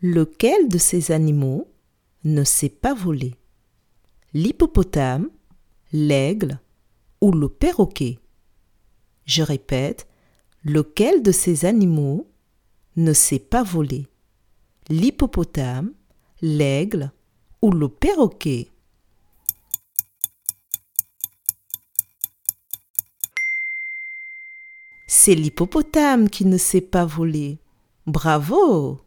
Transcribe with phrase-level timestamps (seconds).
[0.00, 1.66] Lequel de ces animaux
[2.22, 3.34] ne sait pas voler
[4.32, 5.28] L'hippopotame,
[5.90, 6.60] l'aigle
[7.20, 8.20] ou le perroquet?
[9.24, 10.06] Je répète,
[10.62, 12.30] lequel de ces animaux
[12.94, 14.06] ne sait pas voler
[14.88, 15.92] L'hippopotame,
[16.42, 17.10] l'aigle
[17.60, 18.68] ou le perroquet?
[25.08, 27.58] C'est l'hippopotame qui ne sait pas voler.
[28.06, 29.00] Bravo!